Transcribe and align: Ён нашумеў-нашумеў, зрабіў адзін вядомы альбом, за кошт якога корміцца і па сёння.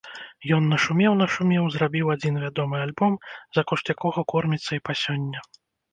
Ён 0.55 0.63
нашумеў-нашумеў, 0.69 1.67
зрабіў 1.75 2.05
адзін 2.15 2.41
вядомы 2.45 2.77
альбом, 2.85 3.13
за 3.59 3.65
кошт 3.73 3.85
якога 3.95 4.19
корміцца 4.35 4.71
і 4.79 4.83
па 4.89 4.93
сёння. 5.07 5.39